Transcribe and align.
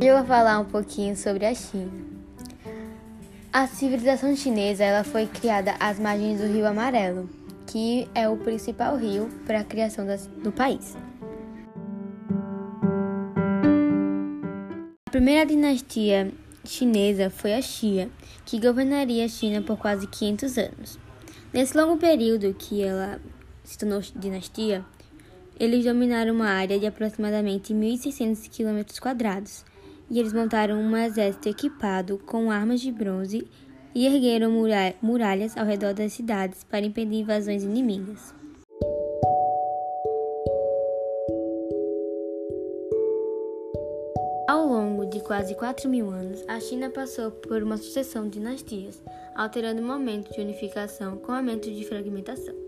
Eu 0.00 0.16
vou 0.18 0.26
falar 0.26 0.60
um 0.60 0.64
pouquinho 0.64 1.16
sobre 1.16 1.44
a 1.44 1.52
China. 1.52 1.90
A 3.52 3.66
civilização 3.66 4.36
chinesa 4.36 4.84
ela 4.84 5.02
foi 5.02 5.26
criada 5.26 5.74
às 5.80 5.98
margens 5.98 6.40
do 6.40 6.46
Rio 6.46 6.68
Amarelo, 6.68 7.28
que 7.66 8.08
é 8.14 8.28
o 8.28 8.36
principal 8.36 8.96
rio 8.96 9.28
para 9.44 9.58
a 9.58 9.64
criação 9.64 10.06
do 10.40 10.52
país. 10.52 10.96
A 15.04 15.10
primeira 15.10 15.44
dinastia 15.44 16.32
chinesa 16.64 17.28
foi 17.28 17.54
a 17.54 17.60
Xia, 17.60 18.08
que 18.46 18.60
governaria 18.60 19.24
a 19.24 19.28
China 19.28 19.62
por 19.62 19.78
quase 19.78 20.06
500 20.06 20.58
anos. 20.58 20.98
Nesse 21.52 21.76
longo 21.76 21.96
período 21.96 22.54
que 22.54 22.84
ela 22.84 23.20
se 23.64 23.76
tornou 23.76 24.00
dinastia, 24.14 24.84
eles 25.58 25.84
dominaram 25.84 26.34
uma 26.34 26.50
área 26.50 26.78
de 26.78 26.86
aproximadamente 26.86 27.74
1.600 27.74 28.48
km, 28.48 29.00
e 30.10 30.18
eles 30.18 30.32
montaram 30.32 30.80
um 30.80 30.96
exército 30.96 31.48
equipado 31.48 32.18
com 32.18 32.50
armas 32.50 32.80
de 32.80 32.90
bronze 32.90 33.46
e 33.94 34.06
ergueram 34.06 34.52
muralhas 35.02 35.56
ao 35.56 35.66
redor 35.66 35.94
das 35.94 36.12
cidades 36.12 36.64
para 36.64 36.86
impedir 36.86 37.20
invasões 37.20 37.62
inimigas. 37.62 38.34
Ao 44.48 44.66
longo 44.66 45.04
de 45.06 45.20
quase 45.20 45.54
4 45.54 45.88
mil 45.90 46.10
anos, 46.10 46.42
a 46.48 46.58
China 46.58 46.90
passou 46.90 47.30
por 47.30 47.62
uma 47.62 47.76
sucessão 47.76 48.24
de 48.24 48.38
dinastias, 48.38 49.02
alterando 49.34 49.82
o 49.82 49.84
momento 49.84 50.32
de 50.32 50.40
unificação 50.40 51.18
com 51.18 51.32
aumento 51.32 51.70
de 51.70 51.84
fragmentação. 51.84 52.67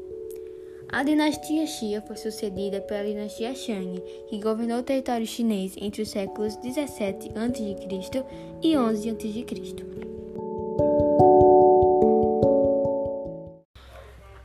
A 0.93 1.05
dinastia 1.05 1.69
Xia 1.69 2.03
foi 2.03 2.17
sucedida 2.17 2.81
pela 2.81 3.05
dinastia 3.05 3.55
Shang, 3.55 4.03
que 4.29 4.41
governou 4.41 4.81
o 4.81 4.83
território 4.83 5.25
chinês 5.25 5.77
entre 5.77 6.03
os 6.03 6.11
séculos 6.11 6.57
17 6.57 7.31
a.C. 7.37 8.25
e 8.61 8.77
11 8.77 9.11
a.C. 9.11 9.47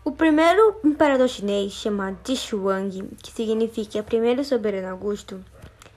O 0.03 0.11
primeiro 0.11 0.79
imperador 0.83 1.27
chinês, 1.27 1.73
chamado 1.73 2.35
Shuang, 2.35 3.09
que 3.23 3.31
significa 3.31 4.03
primeiro 4.03 4.43
soberano 4.43 4.89
Augusto, 4.89 5.43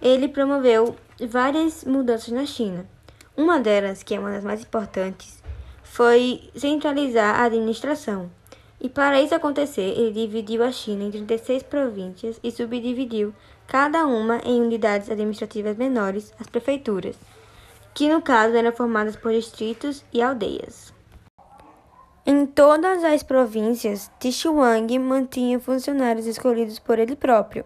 ele 0.01 0.28
promoveu 0.28 0.97
várias 1.28 1.84
mudanças 1.84 2.33
na 2.33 2.47
China. 2.47 2.89
Uma 3.36 3.61
delas, 3.61 4.03
que 4.03 4.14
é 4.14 4.19
uma 4.19 4.30
das 4.30 4.45
mais 4.45 4.62
importantes, 4.62 5.42
foi 5.83 6.48
centralizar 6.56 7.39
a 7.39 7.45
administração. 7.45 8.30
E 8.81 8.89
para 8.89 9.21
isso 9.21 9.34
acontecer, 9.34 9.98
ele 9.98 10.12
dividiu 10.12 10.62
a 10.62 10.71
China 10.71 11.05
em 11.05 11.11
36 11.11 11.65
províncias 11.65 12.39
e 12.43 12.51
subdividiu 12.51 13.35
cada 13.67 14.07
uma 14.07 14.39
em 14.45 14.61
unidades 14.61 15.11
administrativas 15.11 15.77
menores, 15.77 16.33
as 16.39 16.47
prefeituras, 16.47 17.17
que 17.93 18.09
no 18.09 18.23
caso 18.23 18.57
eram 18.57 18.73
formadas 18.73 19.17
por 19.17 19.33
distritos 19.33 20.05
e 20.12 20.23
aldeias. 20.23 20.93
Em 22.25 22.47
todas 22.47 23.03
as 23.03 23.23
províncias, 23.23 24.11
Tishuang 24.20 24.98
mantinha 24.98 25.59
funcionários 25.59 26.27
escolhidos 26.27 26.79
por 26.79 26.98
ele 26.98 27.17
próprio. 27.17 27.65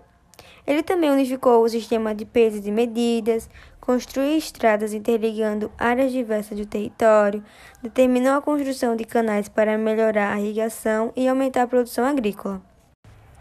Ele 0.66 0.82
também 0.82 1.10
unificou 1.10 1.62
o 1.62 1.68
sistema 1.68 2.14
de 2.14 2.24
pesos 2.24 2.66
e 2.66 2.70
medidas, 2.70 3.50
construiu 3.80 4.36
estradas 4.36 4.94
interligando 4.94 5.72
áreas 5.76 6.12
diversas 6.12 6.56
do 6.56 6.64
território, 6.64 7.42
determinou 7.82 8.34
a 8.34 8.42
construção 8.42 8.94
de 8.94 9.04
canais 9.04 9.48
para 9.48 9.76
melhorar 9.76 10.32
a 10.32 10.40
irrigação 10.40 11.12
e 11.16 11.26
aumentar 11.26 11.62
a 11.62 11.66
produção 11.66 12.04
agrícola. 12.04 12.62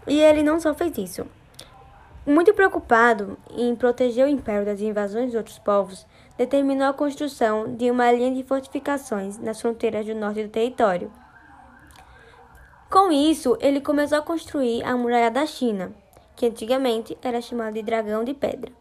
E 0.06 0.18
ele 0.18 0.42
não 0.42 0.58
só 0.58 0.74
fez 0.74 0.98
isso. 0.98 1.26
Muito 2.26 2.52
preocupado 2.54 3.38
em 3.50 3.74
proteger 3.74 4.26
o 4.26 4.28
império 4.28 4.64
das 4.64 4.80
invasões 4.80 5.30
de 5.30 5.36
outros 5.36 5.58
povos, 5.58 6.06
determinou 6.36 6.88
a 6.88 6.92
construção 6.92 7.76
de 7.76 7.90
uma 7.90 8.10
linha 8.10 8.34
de 8.34 8.42
fortificações 8.42 9.38
nas 9.38 9.60
fronteiras 9.60 10.06
do 10.06 10.14
norte 10.14 10.42
do 10.42 10.48
território. 10.48 11.10
Com 12.90 13.10
isso, 13.10 13.56
ele 13.60 13.80
começou 13.80 14.18
a 14.18 14.22
construir 14.22 14.84
a 14.84 14.96
Muralha 14.96 15.30
da 15.30 15.46
China, 15.46 15.92
que 16.36 16.46
antigamente 16.46 17.16
era 17.22 17.40
chamado 17.40 17.74
de 17.74 17.82
dragão 17.82 18.24
de 18.24 18.34
pedra. 18.34 18.72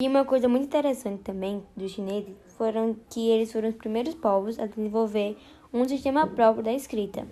E 0.00 0.06
uma 0.06 0.24
coisa 0.24 0.48
muito 0.48 0.66
interessante 0.66 1.22
também 1.22 1.62
dos 1.76 1.90
chineses 1.90 2.34
foram 2.56 2.96
que 3.10 3.28
eles 3.28 3.52
foram 3.52 3.68
os 3.68 3.74
primeiros 3.74 4.14
povos 4.14 4.58
a 4.58 4.66
desenvolver 4.66 5.36
um 5.72 5.86
sistema 5.88 6.26
próprio 6.26 6.62
da 6.62 6.72
escrita. 6.72 7.26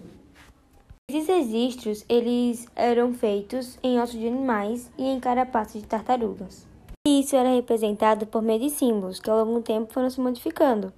Esses 1.09 1.29
registros 1.29 2.05
eles 2.09 2.67
eram 2.75 3.15
feitos 3.15 3.79
em 3.83 4.01
ossos 4.01 4.19
de 4.19 4.27
animais 4.27 4.91
e 4.99 5.05
em 5.05 5.21
carapaças 5.21 5.81
de 5.81 5.87
tartarugas. 5.87 6.67
E 7.07 7.21
isso 7.21 7.37
era 7.37 7.55
representado 7.55 8.27
por 8.27 8.43
meio 8.43 8.59
de 8.59 8.71
símbolos 8.71 9.21
que 9.21 9.31
ao 9.31 9.39
longo 9.39 9.61
do 9.61 9.65
tempo 9.65 9.93
foram 9.93 10.11
se 10.11 10.21
modificando. 10.21 10.93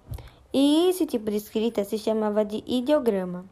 E 0.51 0.89
esse 0.89 1.05
tipo 1.05 1.31
de 1.31 1.37
escrita 1.37 1.85
se 1.85 1.99
chamava 1.99 2.43
de 2.43 2.65
ideograma. 2.67 3.45